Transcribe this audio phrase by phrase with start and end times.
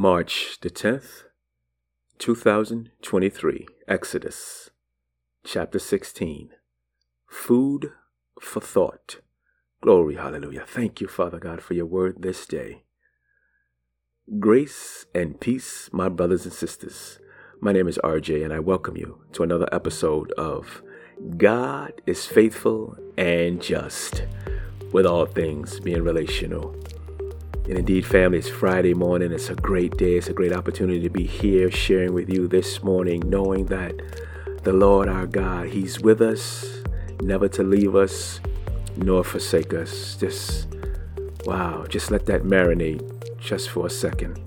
[0.00, 1.24] March the 10th,
[2.18, 4.70] 2023, Exodus,
[5.42, 6.50] chapter 16.
[7.26, 7.90] Food
[8.40, 9.16] for thought.
[9.80, 10.62] Glory, hallelujah.
[10.64, 12.84] Thank you, Father God, for your word this day.
[14.38, 17.18] Grace and peace, my brothers and sisters.
[17.60, 20.80] My name is RJ, and I welcome you to another episode of
[21.36, 24.22] God is Faithful and Just,
[24.92, 26.76] with all things being relational.
[27.68, 29.30] And indeed, family, it's Friday morning.
[29.30, 30.16] It's a great day.
[30.16, 33.94] It's a great opportunity to be here sharing with you this morning, knowing that
[34.62, 36.64] the Lord our God, He's with us,
[37.20, 38.40] never to leave us
[38.96, 40.16] nor forsake us.
[40.16, 40.66] Just,
[41.44, 44.38] wow, just let that marinate just for a second.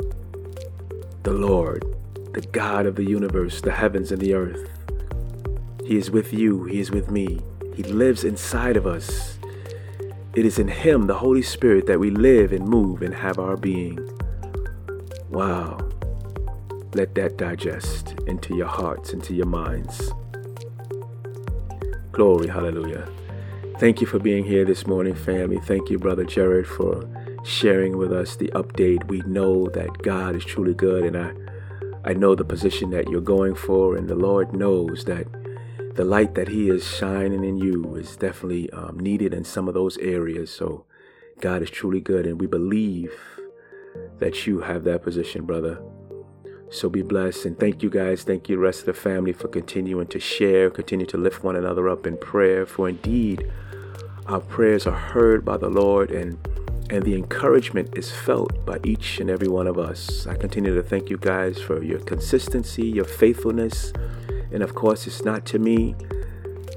[1.21, 1.85] The Lord,
[2.33, 4.67] the God of the universe, the heavens and the earth,
[5.85, 7.39] He is with you, He is with me.
[7.75, 9.37] He lives inside of us.
[10.33, 13.57] It is in Him, the Holy Spirit, that we live and move and have our
[13.57, 13.99] being.
[15.29, 15.77] Wow.
[16.93, 20.13] Let that digest into your hearts, into your minds.
[22.13, 23.09] Glory, hallelujah.
[23.77, 25.59] Thank you for being here this morning, family.
[25.59, 27.09] Thank you, Brother Jared, for
[27.43, 29.07] sharing with us the update.
[29.07, 33.19] We know that God is truly good, and I, I know the position that you're
[33.19, 35.27] going for, and the Lord knows that
[35.93, 39.73] the light that He is shining in you is definitely um, needed in some of
[39.73, 40.51] those areas.
[40.51, 40.85] So,
[41.39, 43.13] God is truly good, and we believe
[44.19, 45.81] that you have that position, brother.
[46.69, 48.23] So be blessed and thank you guys.
[48.23, 51.89] Thank you, rest of the family, for continuing to share, continue to lift one another
[51.89, 52.65] up in prayer.
[52.65, 53.51] For indeed,
[54.27, 56.37] our prayers are heard by the Lord and
[56.89, 60.27] and the encouragement is felt by each and every one of us.
[60.27, 63.93] I continue to thank you guys for your consistency, your faithfulness,
[64.51, 65.95] and of course, it's not to me,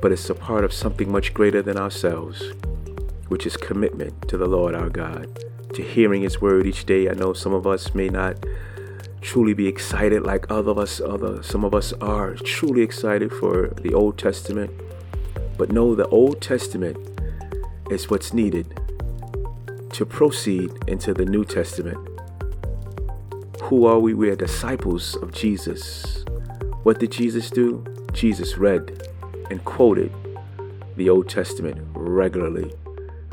[0.00, 2.52] but it's a part of something much greater than ourselves,
[3.28, 5.40] which is commitment to the Lord our God,
[5.74, 7.08] to hearing His word each day.
[7.08, 8.44] I know some of us may not
[9.20, 13.68] truly be excited like other of us other some of us are truly excited for
[13.80, 14.70] the Old Testament.
[15.56, 16.98] But know the Old Testament
[17.90, 18.78] is what's needed
[19.92, 21.96] to proceed into the New Testament.
[23.62, 24.12] Who are we?
[24.12, 26.24] We are disciples of Jesus.
[26.84, 27.82] What did Jesus do?
[28.12, 29.08] Jesus read
[29.50, 30.12] and quoted
[30.96, 32.74] the Old Testament regularly.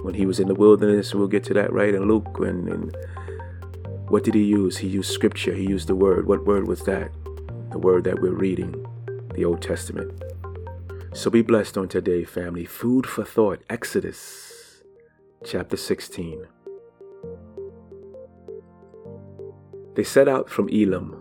[0.03, 2.39] When he was in the wilderness, we'll get to that right in Luke.
[2.39, 2.97] And, and
[4.07, 4.77] what did he use?
[4.77, 6.27] He used scripture, he used the word.
[6.27, 7.11] What word was that?
[7.71, 8.85] The word that we're reading,
[9.35, 10.23] the Old Testament.
[11.11, 12.63] So be blessed on today, family.
[12.63, 14.81] Food for thought, Exodus
[15.43, 16.47] chapter 16.
[19.95, 21.20] They set out from Elim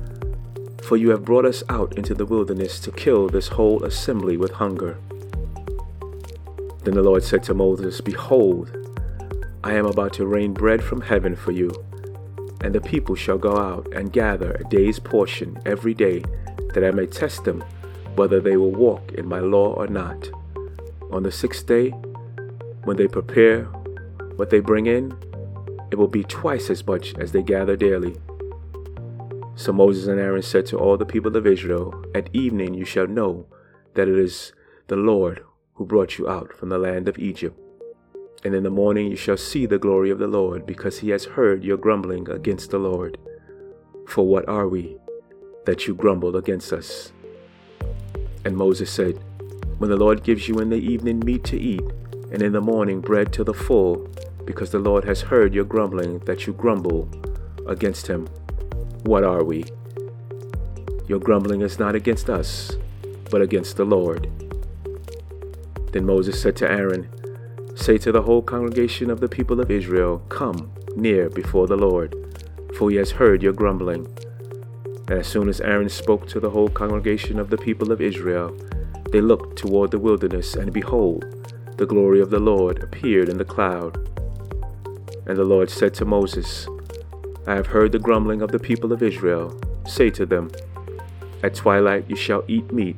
[0.83, 4.51] for you have brought us out into the wilderness to kill this whole assembly with
[4.51, 4.97] hunger.
[6.83, 8.75] Then the Lord said to Moses, Behold,
[9.63, 11.71] I am about to rain bread from heaven for you,
[12.61, 16.23] and the people shall go out and gather a day's portion every day,
[16.73, 17.63] that I may test them
[18.15, 20.29] whether they will walk in my law or not.
[21.11, 21.89] On the sixth day,
[22.83, 23.65] when they prepare
[24.35, 25.15] what they bring in,
[25.91, 28.15] it will be twice as much as they gather daily.
[29.61, 33.05] So Moses and Aaron said to all the people of Israel, At evening you shall
[33.05, 33.45] know
[33.93, 34.53] that it is
[34.87, 35.43] the Lord
[35.75, 37.55] who brought you out from the land of Egypt.
[38.43, 41.25] And in the morning you shall see the glory of the Lord, because he has
[41.25, 43.19] heard your grumbling against the Lord.
[44.07, 44.97] For what are we
[45.67, 47.11] that you grumble against us?
[48.43, 49.23] And Moses said,
[49.77, 51.83] When the Lord gives you in the evening meat to eat,
[52.31, 54.09] and in the morning bread to the full,
[54.43, 57.07] because the Lord has heard your grumbling that you grumble
[57.67, 58.27] against him.
[59.03, 59.65] What are we?
[61.07, 62.77] Your grumbling is not against us,
[63.31, 64.29] but against the Lord.
[65.91, 67.09] Then Moses said to Aaron,
[67.75, 72.15] Say to the whole congregation of the people of Israel, Come near before the Lord,
[72.77, 74.05] for he has heard your grumbling.
[75.09, 78.55] And as soon as Aaron spoke to the whole congregation of the people of Israel,
[79.11, 81.25] they looked toward the wilderness, and behold,
[81.77, 83.97] the glory of the Lord appeared in the cloud.
[85.25, 86.67] And the Lord said to Moses,
[87.47, 89.59] I have heard the grumbling of the people of Israel.
[89.87, 90.51] Say to them,
[91.41, 92.97] At twilight you shall eat meat,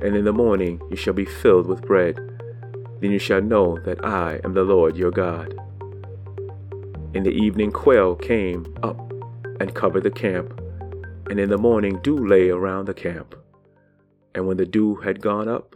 [0.00, 2.16] and in the morning you shall be filled with bread.
[3.00, 5.52] Then you shall know that I am the Lord your God.
[7.12, 9.12] In the evening quail came up
[9.58, 10.60] and covered the camp,
[11.28, 13.34] and in the morning dew lay around the camp.
[14.32, 15.74] And when the dew had gone up,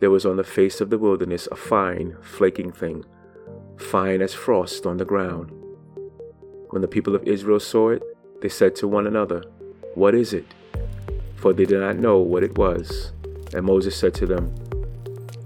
[0.00, 3.04] there was on the face of the wilderness a fine, flaking thing,
[3.76, 5.52] fine as frost on the ground.
[6.76, 8.02] When the people of Israel saw it,
[8.42, 9.42] they said to one another,
[9.94, 10.44] What is it?
[11.36, 13.12] For they did not know what it was.
[13.54, 14.54] And Moses said to them,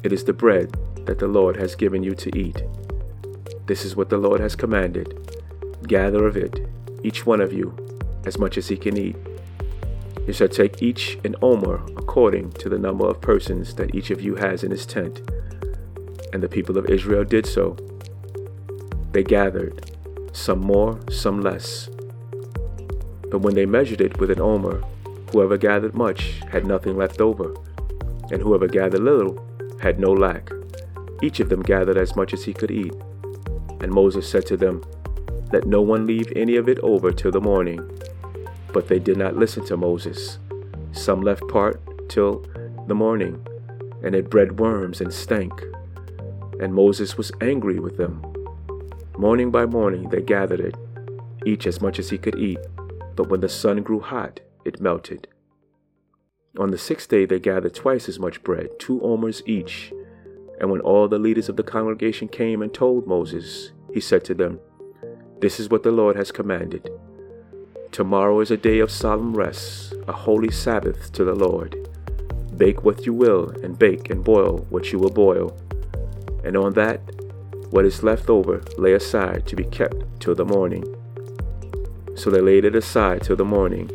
[0.03, 2.65] It is the bread that the Lord has given you to eat.
[3.67, 5.31] This is what the Lord has commanded.
[5.87, 6.69] Gather of it,
[7.05, 7.77] each one of you,
[8.27, 9.15] as much as he can eat.
[10.27, 14.21] You shall take each an omer according to the number of persons that each of
[14.21, 15.21] you has in his tent.
[16.33, 17.77] And the people of Israel did so.
[19.13, 19.90] They gathered,
[20.33, 21.89] some more, some less.
[23.31, 24.83] But when they measured it with an omer,
[25.33, 27.55] whoever gathered much had nothing left over,
[28.31, 29.39] and whoever gathered little
[29.81, 30.51] had no lack.
[31.23, 32.95] Each of them gathered as much as he could eat.
[33.81, 34.83] And Moses said to them,
[35.53, 37.81] Let no one leave any of it over till the morning.
[38.73, 40.39] But they did not listen to Moses.
[40.93, 42.45] Some left part till
[42.87, 43.47] the morning,
[44.03, 45.53] and it bred worms and stank.
[46.61, 48.30] And Moses was angry with them.
[49.21, 50.75] Morning by morning they gathered it,
[51.45, 52.59] each as much as he could eat,
[53.17, 55.29] but when the sun grew hot, it melted.
[56.59, 59.93] On the sixth day they gathered twice as much bread, two omers each.
[60.59, 64.33] And when all the leaders of the congregation came and told Moses, he said to
[64.33, 64.59] them,
[65.41, 66.89] This is what the Lord has commanded.
[67.93, 71.77] Tomorrow is a day of solemn rest, a holy Sabbath to the Lord.
[72.57, 75.55] Bake what you will, and bake and boil what you will boil.
[76.43, 77.03] And on that,
[77.71, 80.85] what is left over, lay aside to be kept till the morning.
[82.17, 83.91] So they laid it aside till the morning,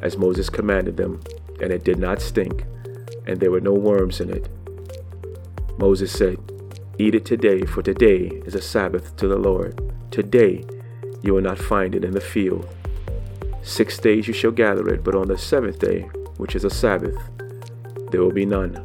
[0.00, 1.20] as Moses commanded them,
[1.60, 2.64] and it did not stink,
[3.26, 4.48] and there were no worms in it.
[5.78, 6.38] Moses said,
[6.98, 9.80] Eat it today, for today is a Sabbath to the Lord.
[10.10, 10.64] Today
[11.22, 12.68] you will not find it in the field.
[13.62, 16.02] Six days you shall gather it, but on the seventh day,
[16.36, 17.16] which is a Sabbath,
[18.10, 18.84] there will be none.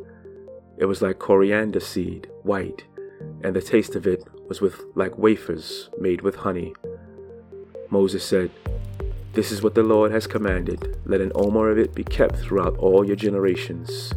[0.81, 2.85] It was like coriander seed, white,
[3.43, 6.73] and the taste of it was with like wafers made with honey.
[7.91, 8.49] Moses said,
[9.33, 10.97] This is what the Lord has commanded.
[11.05, 14.11] Let an omer of it be kept throughout all your generations,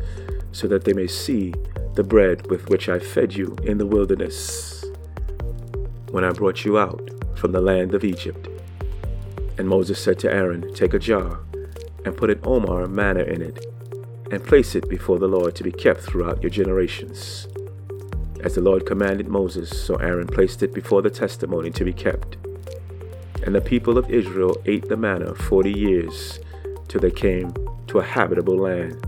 [0.52, 1.52] so that they may see
[1.96, 4.86] the bread with which I fed you in the wilderness,
[6.12, 8.48] when I brought you out from the land of Egypt.
[9.58, 11.40] And Moses said to Aaron, Take a jar,
[12.06, 13.66] and put an omer manna in it,
[14.30, 17.46] and place it before the Lord to be kept throughout your generations.
[18.42, 22.36] As the Lord commanded Moses, so Aaron placed it before the testimony to be kept.
[23.42, 26.40] And the people of Israel ate the manna forty years,
[26.88, 27.52] till they came
[27.86, 29.06] to a habitable land.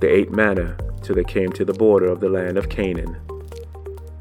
[0.00, 3.16] They ate manna till they came to the border of the land of Canaan.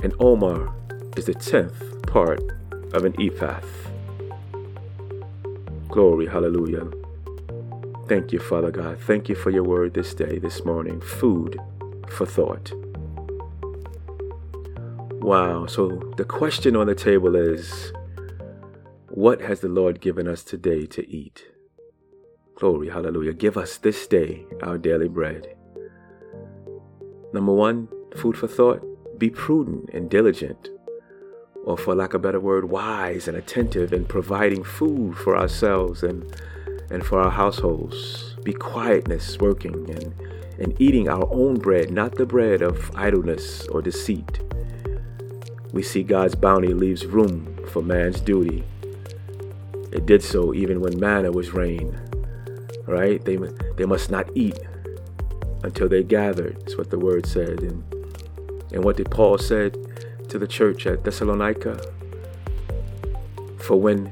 [0.03, 0.71] And omer
[1.15, 2.39] is the tenth part
[2.93, 3.59] of an ephah.
[5.89, 6.87] Glory, hallelujah.
[8.07, 9.01] Thank you, Father God.
[9.01, 11.01] Thank you for your word this day, this morning.
[11.01, 11.59] Food
[12.07, 12.71] for thought.
[15.21, 15.65] Wow.
[15.65, 17.91] So the question on the table is
[19.09, 21.47] what has the Lord given us today to eat?
[22.55, 23.33] Glory, hallelujah.
[23.33, 25.53] Give us this day our daily bread.
[27.33, 28.81] Number one, food for thought.
[29.19, 30.69] Be prudent and diligent
[31.65, 36.03] or for lack of a better word, wise and attentive in providing food for ourselves
[36.03, 36.33] and,
[36.89, 38.35] and for our households.
[38.43, 40.13] Be quietness working and,
[40.59, 44.39] and eating our own bread, not the bread of idleness or deceit.
[45.71, 48.63] We see God's bounty leaves room for man's duty.
[49.91, 51.99] It did so even when manna was rain.
[52.85, 53.23] Right?
[53.23, 53.37] They,
[53.75, 54.59] they must not eat
[55.63, 57.61] until they gathered, is what the word said.
[57.61, 57.83] And,
[58.71, 59.75] and what did Paul said?
[60.29, 61.79] to the church at Thessalonica.
[63.59, 64.11] For when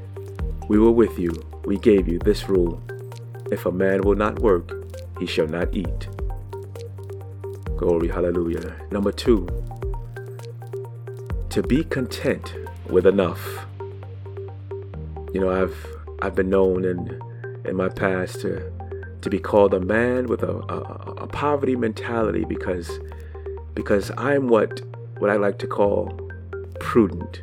[0.67, 1.31] we were with you,
[1.65, 2.81] we gave you this rule
[3.51, 4.71] if a man will not work,
[5.19, 6.07] he shall not eat.
[7.77, 8.75] Glory, hallelujah.
[8.91, 9.47] Number two,
[11.49, 12.55] to be content
[12.89, 13.65] with enough.
[15.33, 15.85] You know, I've
[16.21, 17.21] I've been known in
[17.65, 18.71] in my past to
[19.21, 22.99] to be called a man with a, a, a poverty mentality because
[23.73, 24.81] because I'm what
[25.19, 26.19] what I like to call
[26.79, 27.41] prudent.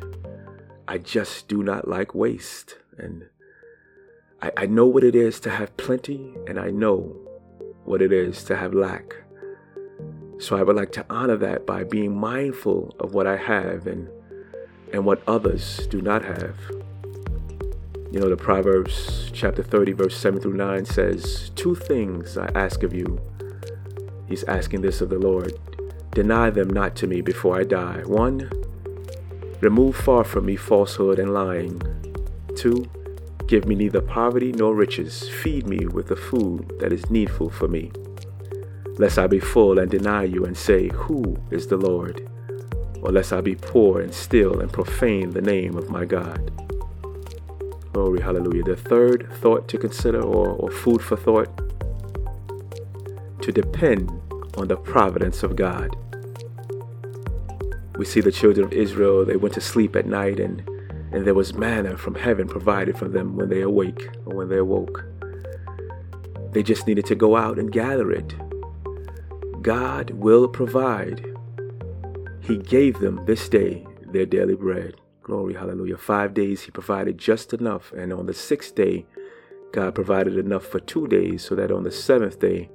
[0.87, 2.77] I just do not like waste.
[2.97, 3.29] And
[4.43, 7.15] I, I know what it is to have plenty, and I know
[7.85, 9.15] what it is to have lack.
[10.37, 14.09] So I would like to honor that by being mindful of what I have and
[14.91, 16.57] and what others do not have.
[18.11, 22.83] You know, the Proverbs chapter 30, verse 7 through 9 says, Two things I ask
[22.83, 23.19] of you.
[24.27, 25.53] He's asking this of the Lord.
[26.11, 28.03] Deny them not to me before I die.
[28.05, 28.51] One,
[29.61, 31.81] remove far from me falsehood and lying.
[32.55, 32.87] Two,
[33.47, 35.29] give me neither poverty nor riches.
[35.29, 37.91] Feed me with the food that is needful for me.
[38.97, 42.29] Lest I be full and deny you and say, Who is the Lord?
[43.01, 46.51] Or lest I be poor and still and profane the name of my God.
[47.91, 48.63] Glory, hallelujah.
[48.63, 51.49] The third thought to consider, or, or food for thought,
[53.41, 54.09] to depend
[54.57, 55.95] on the providence of God.
[57.97, 60.67] We see the children of Israel, they went to sleep at night and,
[61.13, 64.57] and there was manna from heaven provided for them when they awake or when they
[64.57, 65.05] awoke.
[66.51, 68.35] They just needed to go out and gather it.
[69.61, 71.25] God will provide.
[72.41, 74.95] He gave them this day their daily bread.
[75.21, 75.97] Glory, hallelujah.
[75.97, 77.91] Five days he provided just enough.
[77.93, 79.05] And on the sixth day,
[79.71, 82.69] God provided enough for two days so that on the seventh day,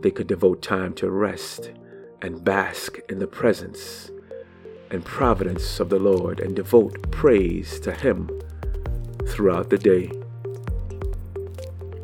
[0.00, 1.72] they could devote time to rest
[2.20, 4.11] and bask in the presence
[4.92, 8.30] and providence of the Lord and devote praise to Him
[9.26, 10.12] throughout the day.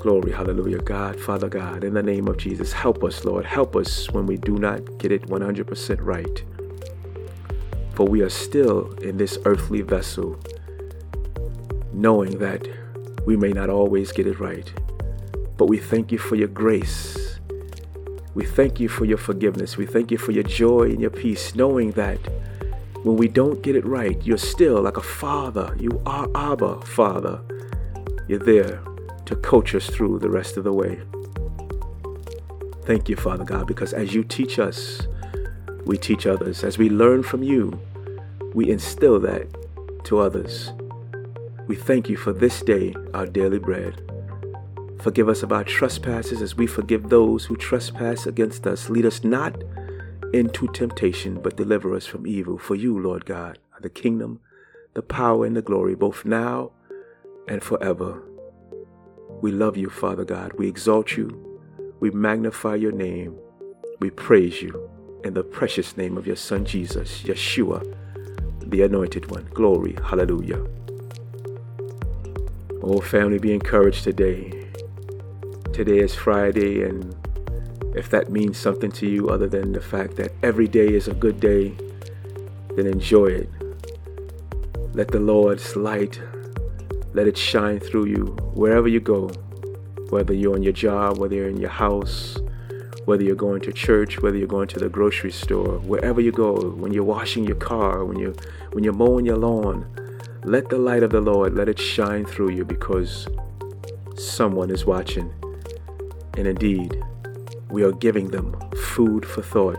[0.01, 0.79] Glory, hallelujah.
[0.79, 3.45] God, Father God, in the name of Jesus, help us, Lord.
[3.45, 6.45] Help us when we do not get it 100% right
[7.99, 10.39] for we are still in this earthly vessel,
[11.93, 12.65] knowing that
[13.27, 14.73] we may not always get it right.
[15.57, 17.41] But we thank you for your grace.
[18.35, 19.77] We thank you for your forgiveness.
[19.77, 22.21] We thank you for your joy and your peace, knowing that
[23.09, 25.75] when we don't get it right, you're still like a father.
[25.81, 27.41] You are Abba, Father.
[28.29, 28.83] You're there
[29.25, 31.01] to coach us through the rest of the way.
[32.85, 35.07] Thank you, Father God, because as you teach us,
[35.87, 36.63] we teach others.
[36.63, 37.81] As we learn from you,
[38.53, 39.47] we instill that
[40.05, 40.75] to others.
[41.67, 44.03] We thank you for this day, our daily bread.
[45.01, 48.91] Forgive us of our trespasses as we forgive those who trespass against us.
[48.91, 49.63] Lead us not
[50.33, 52.59] into temptation, but deliver us from evil.
[52.59, 54.41] For you, Lord God, are the kingdom,
[54.95, 56.73] the power, and the glory, both now
[57.47, 58.23] and forever.
[59.41, 60.53] We love you, Father God.
[60.55, 61.61] We exalt you.
[62.01, 63.39] We magnify your name.
[64.01, 64.91] We praise you
[65.25, 67.83] in the precious name of your Son, Jesus, Yeshua
[68.69, 69.49] the anointed one.
[69.55, 69.97] Glory.
[70.05, 70.65] Hallelujah.
[72.83, 74.67] Oh, family, be encouraged today.
[75.73, 77.15] Today is Friday, and
[77.99, 81.15] if that means something to you other than the fact that every day is a
[81.15, 81.75] good day,
[82.77, 83.51] then enjoy it.
[84.95, 86.21] Let the Lord's light
[87.13, 89.29] let it shine through you wherever you go,
[90.11, 92.39] whether you're on your job, whether you're in your house,
[93.05, 96.71] whether you're going to church, whether you're going to the grocery store, wherever you go,
[96.71, 98.33] when you're washing your car, when you
[98.75, 99.85] when you're mowing your lawn,
[100.45, 103.27] let the light of the Lord let it shine through you because
[104.17, 105.33] someone is watching.
[106.37, 107.03] And indeed,
[107.71, 108.57] we are giving them
[108.95, 109.79] food for thought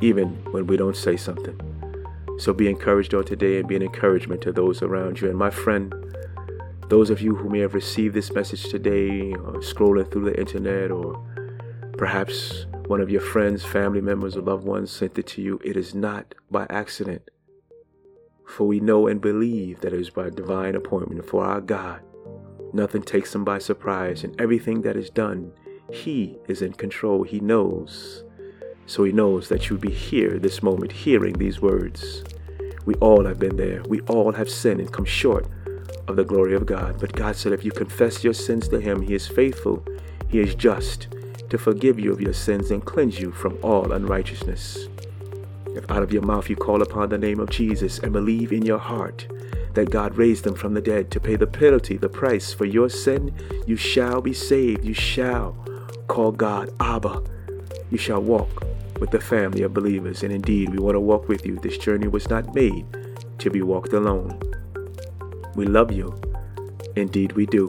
[0.00, 1.58] even when we don't say something.
[2.38, 5.28] So be encouraged on today and be an encouragement to those around you.
[5.28, 5.94] And my friend,
[6.88, 10.90] those of you who may have received this message today or scrolling through the internet
[10.90, 11.22] or
[11.96, 15.58] Perhaps one of your friends, family members, or loved ones sent it to you.
[15.64, 17.22] It is not by accident.
[18.46, 22.02] For we know and believe that it is by divine appointment for our God.
[22.74, 25.52] Nothing takes him by surprise, and everything that is done,
[25.92, 27.22] he is in control.
[27.22, 28.24] He knows.
[28.86, 32.24] So he knows that you'll be here this moment, hearing these words.
[32.84, 33.82] We all have been there.
[33.88, 35.46] We all have sinned and come short
[36.06, 37.00] of the glory of God.
[37.00, 39.84] But God said, if you confess your sins to him, he is faithful,
[40.28, 41.08] he is just
[41.50, 44.86] to forgive you of your sins and cleanse you from all unrighteousness.
[45.74, 48.64] If out of your mouth you call upon the name of Jesus and believe in
[48.64, 49.26] your heart
[49.74, 52.88] that God raised him from the dead to pay the penalty, the price for your
[52.88, 53.34] sin,
[53.66, 54.84] you shall be saved.
[54.84, 55.56] You shall
[56.08, 57.22] call God Abba.
[57.90, 58.64] You shall walk
[59.00, 60.22] with the family of believers.
[60.22, 61.56] And indeed, we want to walk with you.
[61.56, 62.86] This journey was not made
[63.38, 64.40] to be walked alone.
[65.54, 66.18] We love you.
[66.96, 67.68] Indeed, we do.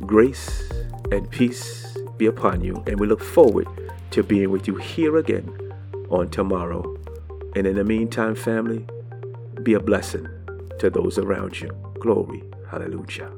[0.00, 0.70] Grace
[1.10, 3.66] and peace be upon you, and we look forward
[4.10, 5.48] to being with you here again
[6.10, 6.96] on tomorrow.
[7.56, 8.86] And in the meantime, family,
[9.62, 10.28] be a blessing
[10.78, 11.70] to those around you.
[12.00, 12.42] Glory.
[12.70, 13.30] Hallelujah.